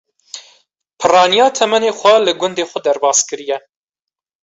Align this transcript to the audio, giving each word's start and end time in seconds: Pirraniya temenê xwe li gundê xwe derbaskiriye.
Pirraniya 0.99 1.47
temenê 1.57 1.91
xwe 1.99 2.15
li 2.25 2.33
gundê 2.41 2.65
xwe 2.71 2.79
derbaskiriye. 2.85 3.57